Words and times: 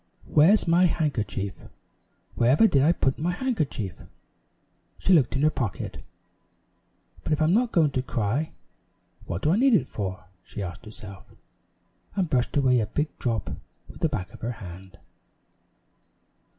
"Where's 0.25 0.67
my 0.67 0.85
handkerchief? 0.85 1.61
Where 2.33 2.49
ever 2.49 2.65
did 2.65 2.81
I 2.81 2.91
put 2.91 3.19
my 3.19 3.31
handkerchief?" 3.33 4.01
She 4.97 5.13
looked 5.13 5.35
in 5.35 5.43
her 5.43 5.51
pocket. 5.51 5.99
"But 7.23 7.33
if 7.33 7.39
I'm 7.39 7.53
not 7.53 7.71
going 7.71 7.91
to 7.91 8.01
cry, 8.01 8.51
what 9.27 9.43
do 9.43 9.51
I 9.51 9.57
need 9.57 9.75
it 9.75 9.87
for?" 9.87 10.25
she 10.43 10.63
asked 10.63 10.85
herself, 10.85 11.35
and 12.15 12.31
brushed 12.31 12.57
away 12.57 12.79
a 12.79 12.87
big 12.87 13.15
drop 13.19 13.51
with 13.87 13.99
the 13.99 14.09
back 14.09 14.33
of 14.33 14.41
her 14.41 14.53
hand. 14.53 14.97